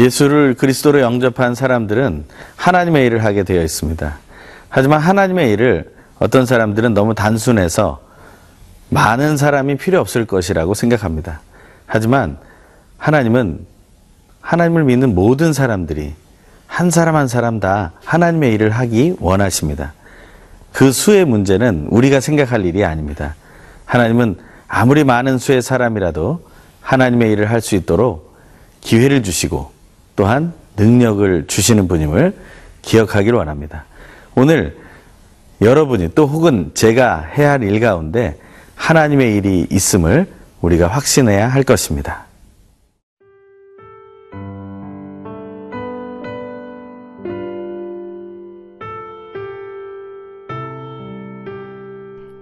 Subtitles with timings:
[0.00, 2.24] 예수를 그리스도로 영접한 사람들은
[2.56, 4.18] 하나님의 일을 하게 되어 있습니다.
[4.70, 8.00] 하지만 하나님의 일을 어떤 사람들은 너무 단순해서
[8.88, 11.40] 많은 사람이 필요 없을 것이라고 생각합니다.
[11.86, 12.38] 하지만
[12.96, 13.66] 하나님은
[14.40, 16.14] 하나님을 믿는 모든 사람들이
[16.66, 19.92] 한 사람 한 사람 다 하나님의 일을 하기 원하십니다.
[20.72, 23.34] 그 수의 문제는 우리가 생각할 일이 아닙니다.
[23.84, 24.36] 하나님은
[24.66, 26.48] 아무리 많은 수의 사람이라도
[26.80, 28.34] 하나님의 일을 할 수 있도록
[28.80, 29.79] 기회를 주시고
[30.20, 32.36] 또한 능력을 주시는 분임을
[32.82, 33.86] 기억하기를 원합니다.
[34.34, 34.76] 오늘
[35.62, 38.38] 여러분이 또 혹은 제가 해야 할 일 가운데
[38.74, 40.26] 하나님의 일이 있음을
[40.60, 42.26] 우리가 확신해야 할 것입니다.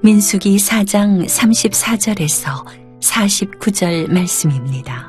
[0.03, 2.64] 민수기 4장 34절에서
[3.00, 5.08] 49절 말씀입니다.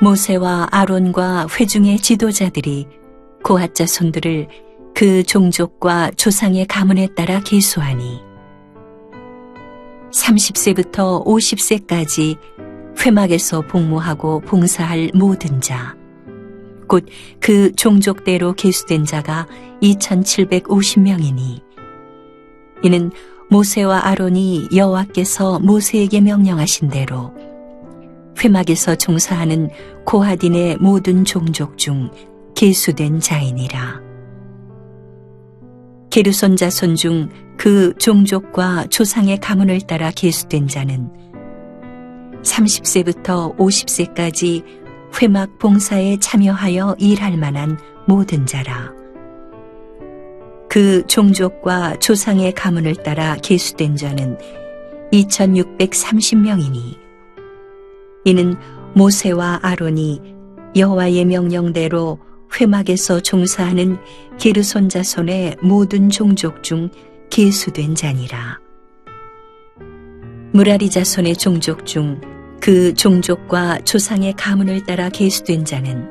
[0.00, 2.86] 모세와 아론과 회중의 지도자들이
[3.42, 4.48] 고핫 자 손들을
[4.94, 8.20] 그 종족과 조상의 가문에 따라 계수하니
[10.12, 12.38] 30세부터 50세까지
[13.00, 15.96] 회막에서 복무하고 봉사할 모든 자,
[16.88, 17.06] 곧
[17.40, 19.46] 그 종족대로 계수된 자가
[19.82, 21.62] 2750명이니
[22.82, 23.10] 이는
[23.50, 27.32] 모세와 아론이 여호와께서 모세에게 명령하신 대로
[28.42, 29.70] 회막에서 종사하는
[30.04, 32.10] 고하딘의 모든 종족 중
[32.54, 34.00] 계수된 자이니라.
[36.10, 41.10] 게르손 자손 중 그 종족과 조상의 가문을 따라 계수된 자는
[42.44, 44.62] 30세부터 50세까지
[45.20, 47.76] 회막 봉사에 참여하여 일할 만한
[48.06, 48.92] 모든 자라.
[50.70, 54.38] 그 종족과 조상의 가문을 따라 계수된 자는
[55.12, 57.07] 2630명이니
[58.28, 58.56] 이는
[58.94, 60.20] 모세와 아론이
[60.76, 62.18] 여호와의 명령대로
[62.58, 63.98] 회막에서 종사하는
[64.38, 66.90] 게르손 자손의 모든 종족 중
[67.30, 68.58] 계수된 자니라.
[70.52, 72.20] 무라리 자손의 종족 중
[72.60, 76.06] 그 종족과 조상의 가문을 따라 계수된 자는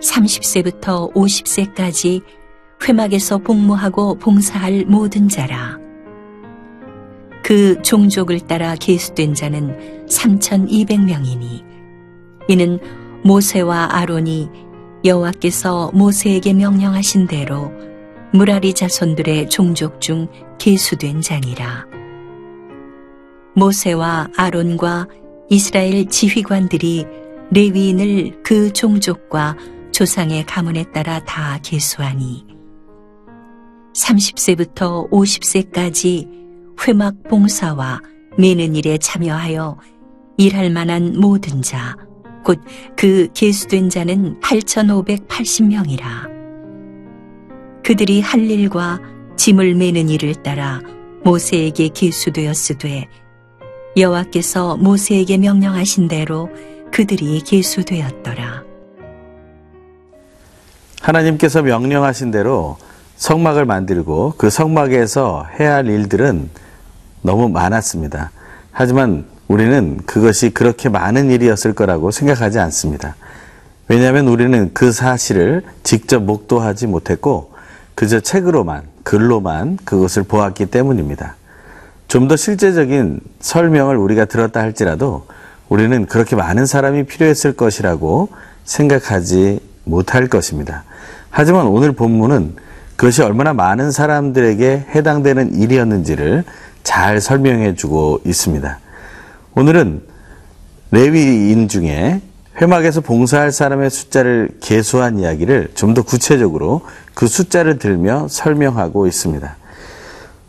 [0.00, 2.22] 30세부터 50세까지
[2.86, 5.78] 회막에서 복무하고 봉사할 모든 자라.
[7.42, 11.64] 그 종족을 따라 계수된 자는 3,200명이니
[12.48, 12.78] 이는
[13.24, 14.48] 모세와 아론이
[15.04, 17.72] 여호와께서 모세에게 명령하신 대로
[18.32, 21.86] 무라리 자손들의 종족 중 계수된 자니라.
[23.54, 25.06] 모세와 아론과
[25.50, 27.06] 이스라엘 지휘관들이
[27.50, 29.56] 레위인을 그 종족과
[29.92, 32.44] 조상의 가문에 따라 다 계수하니
[33.94, 36.28] 30세부터 50세까지
[36.80, 38.00] 회막 봉사와
[38.36, 39.78] 매는 일에 참여하여
[40.36, 41.96] 일할 만한 모든 자,
[42.44, 42.60] 곧
[42.96, 46.04] 그 계수된 자는 8,580명이라.
[47.84, 49.00] 그들이 할 일과
[49.36, 50.80] 짐을 매는 일을 따라
[51.24, 53.08] 모세에게 계수되었으되
[53.96, 56.48] 여호와께서 모세에게 명령하신 대로
[56.92, 58.64] 그들이 계수되었더라.
[61.00, 62.78] 하나님께서 명령하신 대로
[63.16, 66.50] 성막을 만들고 그 성막에서 해야 할 일들은
[67.22, 68.30] 너무 많았습니다.
[68.70, 73.16] 하지만 우리는 그것이 그렇게 많은 일이었을 거라고 생각하지 않습니다.
[73.88, 77.52] 왜냐하면 우리는 그 사실을 직접 목도하지 못했고
[77.94, 81.36] 그저 책으로만 글로만 그것을 보았기 때문입니다.
[82.08, 85.26] 좀 더 실제적인 설명을 우리가 들었다 할지라도
[85.68, 88.28] 우리는 그렇게 많은 사람이 필요했을 것이라고
[88.64, 90.84] 생각하지 못할 것입니다.
[91.30, 92.56] 하지만 오늘 본문은
[92.96, 96.44] 그것이 얼마나 많은 사람들에게 해당되는 일이었는지를
[96.84, 98.78] 잘 설명해 주고 있습니다.
[99.56, 100.02] 오늘은
[100.90, 102.20] 레위인 중에
[102.60, 106.82] 회막에서 봉사할 사람의 숫자를 계수한 이야기를 좀 더 구체적으로
[107.14, 109.56] 그 숫자를 들며 설명하고 있습니다.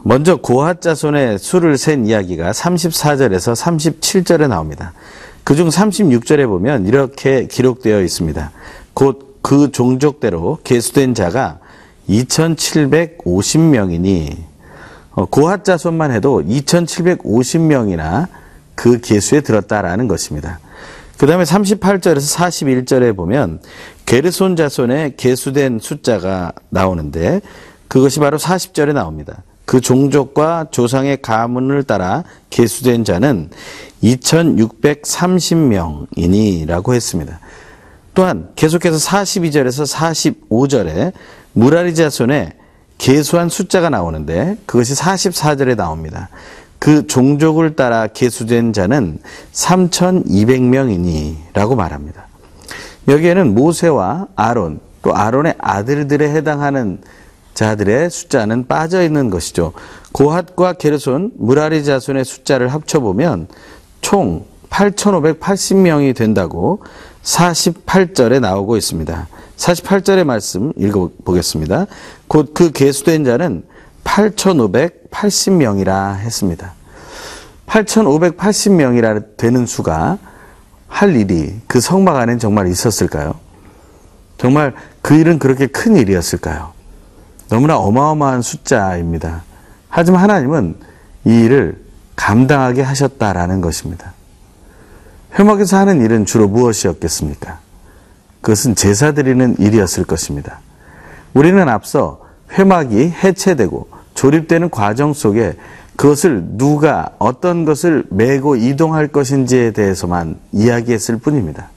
[0.03, 4.93] 먼저 고핫 자손의 수를 센 이야기가 34절에서 37절에 나옵니다.
[5.43, 8.51] 그중 36절에 보면 이렇게 기록되어 있습니다.
[8.93, 11.59] 곧 그 종족대로 계수된 자가
[12.09, 14.35] 2,750명이니
[15.11, 18.27] 어, 고핫 자손만 해도 2,750명이나
[18.75, 20.59] 그 계수에 들었다라는 것입니다.
[21.17, 23.59] 그 다음에 38절에서 41절에 보면
[24.05, 27.41] 게르손 자손의 계수된 숫자가 나오는데
[27.87, 29.43] 그것이 바로 40절에 나옵니다.
[29.65, 33.49] 그 종족과 조상의 가문을 따라 계수된 자는
[34.03, 37.41] 2,630명이니라고 했습니다.
[38.13, 41.11] 또한 계속해서 42절에서 45절에
[41.53, 42.53] 무라리 자손의
[42.97, 46.29] 계수한 숫자가 나오는데 그것이 44절에 나옵니다.
[46.85, 49.17] 그 종족을 따라 계수된 자는
[49.53, 52.27] 3,200명이니라고 말합니다.
[53.07, 56.99] 여기에는 모세와 아론 또 아론의 아들들에 해당하는
[57.55, 59.73] 자들의 숫자는 빠져 있는 것이죠.
[60.11, 63.47] 고핫과 게르손, 무라리 자손의 숫자를 합쳐보면
[64.01, 66.83] 총 8,580명이 된다고
[67.23, 69.27] 48절에 나오고 있습니다.
[69.57, 71.87] 48절의 말씀 읽어보겠습니다.
[72.27, 73.63] 곧 그 계수된 자는
[74.05, 76.71] 8,580명이라 했습니다.
[77.67, 80.17] 8,580명이라 되는 수가
[80.87, 83.35] 할 일이 그 성막 안엔 정말 있었을까요?
[84.37, 86.71] 정말 그 일은 그렇게 큰 일이었을까요?
[87.49, 89.43] 너무나 어마어마한 숫자입니다.
[89.89, 90.77] 하지만 하나님은
[91.25, 91.83] 이 일을
[92.15, 94.13] 감당하게 하셨다라는 것입니다.
[95.37, 97.59] 회막에서 하는 일은 주로 무엇이었겠습니까?
[98.41, 100.61] 그것은 제사 드리는 일이었을 것입니다.
[101.33, 102.21] 우리는 앞서
[102.51, 105.55] 회막이 해체되고 조립되는 과정 속에
[105.95, 111.69] 그것을 누가 어떤 것을 메고 이동할 것인지에 대해서만 이야기했을 뿐입니다.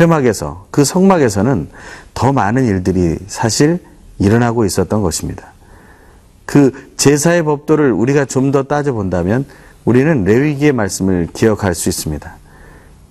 [0.00, 1.68] 회막에서 그 성막에서는
[2.14, 3.80] 더 많은 일들이 사실
[4.18, 5.52] 일어나고 있었던 것입니다.
[6.46, 9.46] 그 제사의 법도를 우리가 좀 더 따져본다면
[9.84, 12.36] 우리는 레위기의 말씀을 기억할 수 있습니다.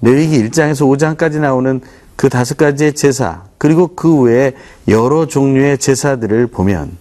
[0.01, 1.81] 레위기 1장에서 5장까지 나오는
[2.15, 4.53] 그 다섯 가지의 제사, 그리고 그 외에
[4.87, 6.91] 여러 종류의 제사들을 보면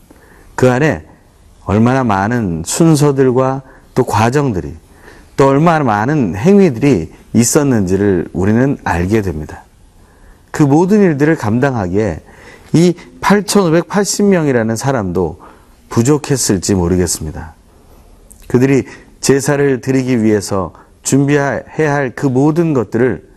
[0.55, 1.07] 그 안에
[1.65, 3.63] 얼마나 많은 순서들과
[3.95, 4.75] 또 과정들이
[5.37, 9.63] 또 얼마나 많은 행위들이 있었는지를 우리는 알게 됩니다.
[10.51, 12.21] 그 모든 일들을 감당하기에
[12.75, 15.41] 이 8,580명이라는 사람도
[15.89, 17.55] 부족했을지 모르겠습니다.
[18.49, 18.85] 그들이
[19.21, 20.73] 제사를 드리기 위해서
[21.03, 23.29] 준비해야 할 그 모든 것들을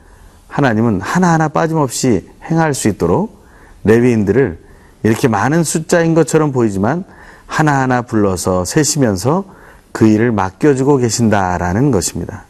[0.47, 3.43] 하나님은 하나하나 빠짐없이 행할 수 있도록
[3.83, 4.59] 레위인들을
[5.03, 7.03] 이렇게 많은 숫자인 것처럼 보이지만
[7.47, 9.45] 하나하나 불러서 세시면서
[9.91, 12.45] 그 일을 맡겨주고 계신다라는 것입니다.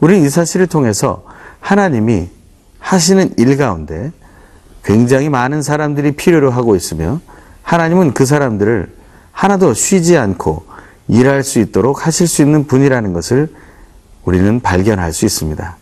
[0.00, 1.24] 우리는 이 사실을 통해서
[1.60, 2.28] 하나님이
[2.78, 4.12] 하시는 일 가운데
[4.84, 7.20] 굉장히 많은 사람들이 필요로 하고 있으며
[7.62, 8.94] 하나님은 그 사람들을
[9.32, 10.64] 하나도 쉬지 않고
[11.08, 13.52] 일할 수 있도록 하실 수 있는 분이라는 것을
[14.24, 15.76] 우리는 발견할 수 있습니다.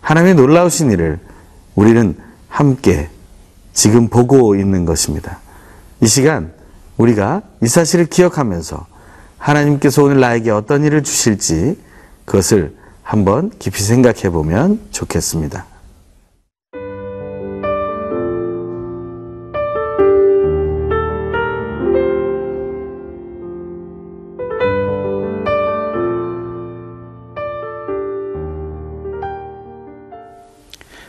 [0.00, 1.18] 하나님의 놀라우신 일을
[1.74, 2.16] 우리는
[2.48, 3.08] 함께
[3.72, 5.38] 지금 보고 있는 것입니다.
[6.00, 6.52] 이 시간
[6.96, 8.86] 우리가 이 사실을 기억하면서
[9.38, 11.78] 하나님께서 오늘 나에게 어떤 일을 주실지
[12.24, 15.66] 그것을 한번 깊이 생각해 보면 좋겠습니다.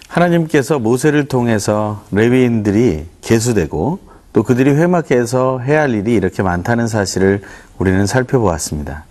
[0.08, 7.42] 하나님께서 모세를 통해서 레위인들이 계수되고 또 그들이 회막에서 해야 할 일이 이렇게 많다는 사실을
[7.78, 9.06] 우리는 살펴보았습니다.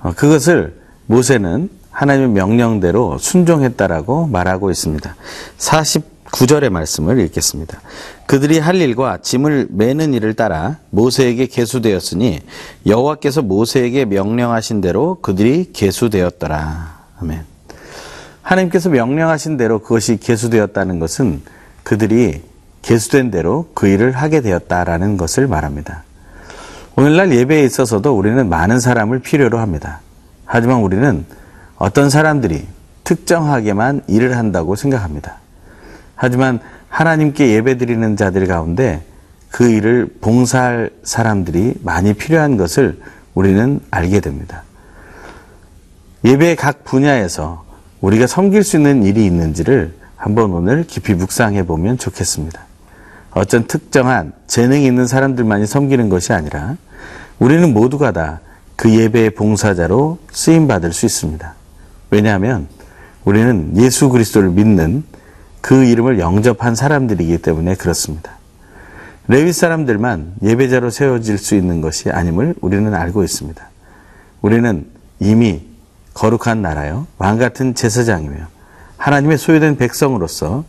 [0.00, 0.74] 어, 그것을
[1.04, 5.16] 모세는 하나님의 명령대로 순종했다라고 말하고 있습니다.
[5.58, 7.78] 49절의 말씀을 읽겠습니다.
[8.24, 12.40] 그들이 할 일과 짐을 매는 일을 따라 모세에게 계수되었으니
[12.86, 17.00] 여호와께서 모세에게 명령하신 대로 그들이 계수되었더라.
[17.20, 17.44] 아멘.
[18.40, 21.42] 하나님께서 명령하신 대로 그것이 계수되었다는 것은
[21.82, 22.40] 그들이
[22.88, 26.04] 계수된 대로 그 일을 하게 되었다라는 것을 말합니다.
[26.96, 30.00] 오늘날 예배에 있어서도 우리는 많은 사람을 필요로 합니다.
[30.46, 31.26] 하지만 우리는
[31.76, 32.66] 어떤 사람들이
[33.04, 35.36] 특정하게만 일을 한다고 생각합니다.
[36.16, 39.02] 하지만 하나님께 예배 드리는 자들 가운데
[39.50, 43.02] 그 일을 봉사할 사람들이 많이 필요한 것을
[43.34, 44.62] 우리는 알게 됩니다.
[46.24, 47.66] 예배의 각 분야에서
[48.00, 52.67] 우리가 섬길 수 있는 일이 있는지를 한번 오늘 깊이 묵상해 보면 좋겠습니다.
[53.32, 56.76] 어떤 특정한 재능이 있는 사람들만이 섬기는 것이 아니라
[57.38, 58.40] 우리는 모두가 다
[58.78, 61.52] 그 예배의 봉사자로 쓰임 받을 수 있습니다.
[62.12, 62.68] 왜냐하면
[63.24, 65.02] 우리는 예수 그리스도를 믿는
[65.60, 68.38] 그 이름을 영접한 사람들이기 때문에 그렇습니다.
[69.26, 73.68] 레위 사람들만 예배자로 세워질 수 있는 것이 아님을 우리는 알고 있습니다.
[74.42, 74.86] 우리는
[75.18, 75.66] 이미
[76.14, 78.36] 거룩한 나라요, 왕 같은 제사장이며
[78.96, 80.64] 하나님의 소유된 백성으로서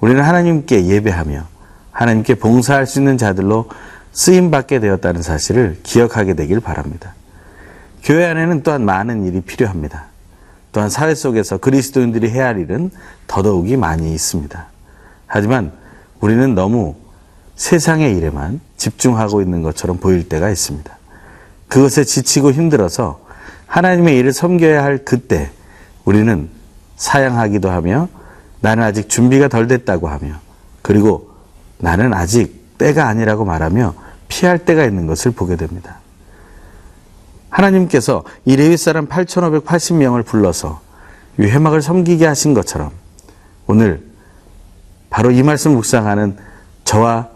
[0.00, 1.46] 우리는 하나님께 예배하며
[1.94, 3.70] 하나님께 봉사할 수 있는 자들로
[4.12, 7.14] 쓰임 받게 되었다는 사실을 기억하게 되길 바랍니다.
[8.02, 10.06] 교회 안에는 또한 많은 일이 필요합니다.
[10.72, 12.90] 또한 사회 속에서 그리스도인들이 해야 할 일은
[13.28, 14.66] 더더욱이 많이 있습니다.
[15.26, 15.72] 하지만
[16.20, 16.96] 우리는 너무
[17.54, 20.98] 세상의 일에만 집중하고 있는 것처럼 보일 때가 있습니다.
[21.68, 23.20] 그것에 지치고 힘들어서
[23.66, 25.50] 하나님의 일을 섬겨야 할 그때
[26.04, 26.48] 우리는
[26.96, 28.08] 사양하기도 하며
[28.60, 30.40] 나는 아직 준비가 덜 됐다고 하며
[30.82, 31.33] 그리고
[31.84, 33.94] 나는 아직 때가 아니라고 말하며
[34.28, 35.98] 피할 때가 있는 것을 보게 됩니다.
[37.50, 40.80] 하나님께서 이 레위 사람 8,580명을 불러서
[41.38, 42.90] 이 회막을 섬기게 하신 것처럼
[43.66, 44.02] 오늘
[45.10, 46.38] 바로 이 말씀 묵상하는
[46.84, 47.28] 저와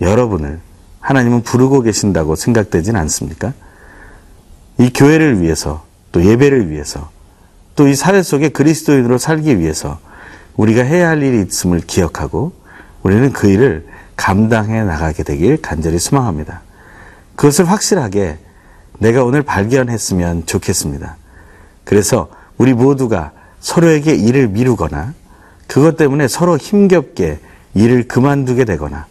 [0.00, 0.58] 여러분을
[1.00, 3.52] 하나님은 부르고 계신다고 생각되진 않습니까?
[4.78, 7.10] 이 교회를 위해서 또 예배를 위해서
[7.76, 9.98] 또 이 사회 속에 그리스도인으로 살기 위해서
[10.56, 12.52] 우리가 해야 할 일이 있음을 기억하고
[13.06, 13.86] 우리는 그 일을
[14.16, 16.62] 감당해 나가게 되길 간절히 소망합니다.
[17.36, 18.36] 그것을 확실하게
[18.98, 21.16] 내가 오늘 발견했으면 좋겠습니다.
[21.84, 25.14] 그래서 우리 모두가 서로에게 일을 미루거나
[25.68, 27.38] 그것 때문에 서로 힘겹게
[27.74, 29.06] 일을 그만두게 되거나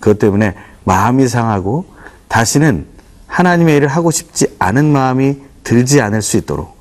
[0.00, 1.84] 그것 때문에 마음이 상하고
[2.28, 2.86] 다시는
[3.26, 6.78] 하나님의 일을 하고 싶지 않은 마음이 들지 않을 수 있도록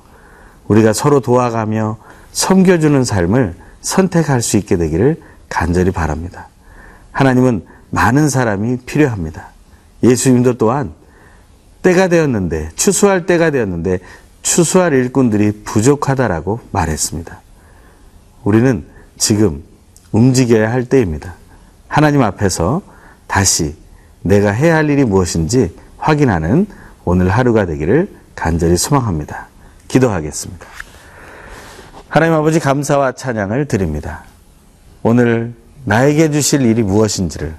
[0.70, 1.98] 우리가 서로 도와가며
[2.32, 6.48] 섬겨주는 삶을 선택할 수 있게 되기를 간절히 바랍니다.
[7.13, 9.50] 하나님은 많은 사람이 필요합니다.
[10.03, 10.91] 예수님도 또한
[11.82, 14.00] 때가 되었는데, 추수할 때가 되었는데,
[14.41, 17.39] 추수할 일꾼들이 부족하다라고 말했습니다.
[18.43, 18.86] 우리는
[19.17, 19.63] 지금
[20.12, 21.36] 움직여야 할 때입니다.
[21.88, 22.82] 하나님 앞에서
[23.27, 23.75] 다시
[24.22, 26.65] 내가 해야 할 일이 무엇인지 확인하는
[27.05, 29.48] 오늘 하루가 되기를 간절히 소망합니다.
[29.88, 30.65] 기도하겠습니다.
[32.10, 34.24] 하나님 아버지 감사와 찬양을 드립니다.
[35.01, 35.53] 오늘
[35.85, 37.55] 나에게 주실 일이 무엇인지를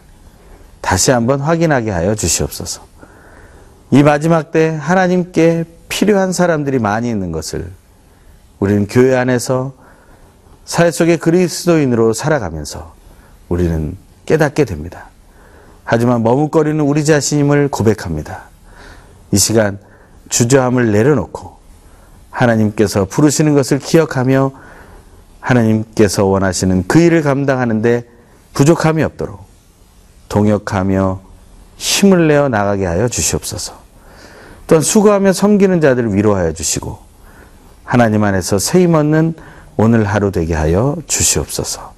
[0.81, 2.83] 다시 한번 확인하게 하여 주시옵소서.
[3.91, 7.71] 이 마지막 때 하나님께 필요한 사람들이 많이 있는 것을
[8.59, 9.73] 우리는 교회 안에서
[10.65, 12.95] 사회 속의 그리스도인으로 살아가면서
[13.49, 15.09] 우리는 깨닫게 됩니다.
[15.85, 18.45] 하지만 머뭇거리는 우리 자신임을 고백합니다.
[19.33, 19.79] 이 시간
[20.31, 21.59] 주저함을 내려놓고
[22.31, 24.53] 하나님께서 부르시는 것을 기억하며
[25.41, 28.14] 하나님께서 원하시는 그 일을 감당하는데
[28.55, 29.45] 부족함이 없도록
[30.29, 31.21] 동역하며
[31.77, 33.75] 힘을 내어 나가게 하여 주시옵소서.
[34.67, 36.99] 또한 수고하며 섬기는 자들을 위로하여 주시고
[37.85, 39.35] 하나님 안에서 세임 얻는
[39.77, 41.93] 오늘 하루 되게 하여 주시옵소서.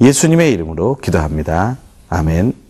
[0.00, 1.76] 예수님의 이름으로 기도합니다.
[2.08, 2.69] 아멘.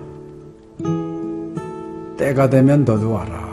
[2.21, 3.49] 때가 되면 너도 와라.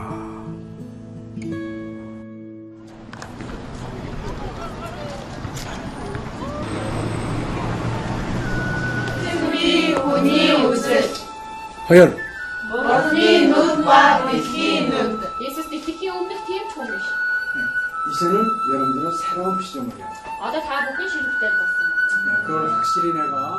[11.88, 12.14] 허연
[12.70, 15.18] 머리 눈과 비키 눈
[18.10, 20.14] 이제는 여러분들은 새로운 시점을 해야 돼.
[20.42, 22.42] 아다 다 먹기 싫을 때 봤어.
[22.46, 23.58] 그걸 확실히 내가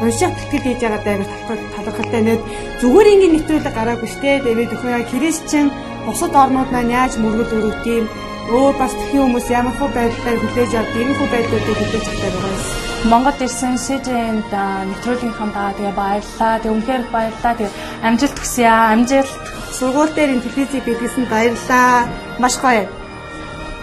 [0.00, 1.16] унших тэтгэл хийж байгаа даа
[1.76, 2.40] талархалтай нэг
[2.80, 5.66] зүгээр ингээд нэвтрүүлэг гараагүй штэ тэгээд өхөө христчэн
[6.06, 8.06] бусад орнууд маань яаж мөргөл өрөвт юм
[8.50, 12.54] өөр бас тхэн хүмүүс ямар хөө байдлаар хүлээж авдаг ийм хөө байдлуудыг хүлээж авдаг байгаа
[12.56, 12.90] юм.
[13.10, 14.52] Монгол ирсэн СЖН-д
[14.88, 16.60] нэвтрүүлгийнхаа даа тэгээ баярлаа.
[16.60, 17.54] Тэг үнхээр их баярлаа.
[17.56, 17.70] Тэг
[18.04, 18.92] амжилт хүсье аа.
[18.92, 19.32] Амжилт.
[19.72, 22.10] Сургууль дээр ин телевизийг бидлсэн баярлаа.
[22.42, 22.84] Маш гоё.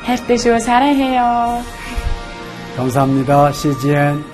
[0.05, 0.59] хайртай шүү.
[0.59, 1.63] 사랑해요.
[2.77, 3.51] 감사합니다.
[3.51, 4.30] CGN.